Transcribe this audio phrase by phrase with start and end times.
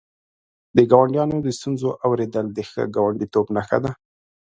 [0.75, 3.91] د ګاونډیانو د ستونزو اورېدل د ښه ګاونډیتوب نښه ده.